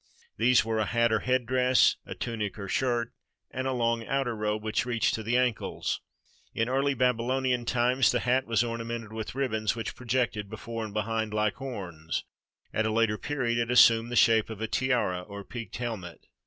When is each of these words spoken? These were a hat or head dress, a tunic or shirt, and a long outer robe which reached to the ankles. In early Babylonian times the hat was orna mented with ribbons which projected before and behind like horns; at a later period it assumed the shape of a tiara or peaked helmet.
These 0.35 0.65
were 0.65 0.79
a 0.79 0.87
hat 0.87 1.11
or 1.11 1.19
head 1.19 1.45
dress, 1.45 1.95
a 2.07 2.15
tunic 2.15 2.57
or 2.57 2.67
shirt, 2.67 3.13
and 3.51 3.67
a 3.67 3.71
long 3.71 4.03
outer 4.07 4.35
robe 4.35 4.63
which 4.63 4.83
reached 4.83 5.13
to 5.13 5.21
the 5.21 5.37
ankles. 5.37 6.01
In 6.55 6.67
early 6.69 6.95
Babylonian 6.95 7.65
times 7.65 8.11
the 8.11 8.21
hat 8.21 8.47
was 8.47 8.63
orna 8.63 8.83
mented 8.85 9.13
with 9.13 9.35
ribbons 9.35 9.75
which 9.75 9.95
projected 9.95 10.49
before 10.49 10.83
and 10.83 10.91
behind 10.91 11.35
like 11.35 11.57
horns; 11.57 12.23
at 12.73 12.87
a 12.87 12.91
later 12.91 13.19
period 13.19 13.59
it 13.59 13.69
assumed 13.69 14.11
the 14.11 14.15
shape 14.15 14.49
of 14.49 14.59
a 14.59 14.67
tiara 14.67 15.21
or 15.21 15.43
peaked 15.43 15.77
helmet. 15.77 16.25